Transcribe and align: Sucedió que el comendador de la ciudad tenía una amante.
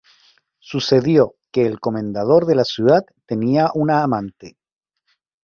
Sucedió 0.59 1.35
que 1.51 1.67
el 1.67 1.79
comendador 1.79 2.47
de 2.47 2.55
la 2.55 2.63
ciudad 2.65 3.03
tenía 3.27 3.69
una 3.75 4.01
amante. 4.01 4.57